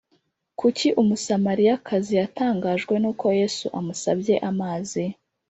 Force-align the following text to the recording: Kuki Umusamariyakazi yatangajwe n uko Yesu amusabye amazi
Kuki 0.59 0.87
Umusamariyakazi 1.01 2.11
yatangajwe 2.21 2.93
n 2.99 3.03
uko 3.11 3.25
Yesu 3.39 3.65
amusabye 3.79 4.35
amazi 4.49 5.03